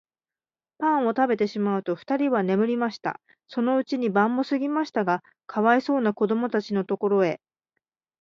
[0.79, 3.21] パンをたべてしまうと、ふたりは眠りました。
[3.47, 7.39] そのうちに晩もすぎましたが、かわいそうなこどもたちのところへ、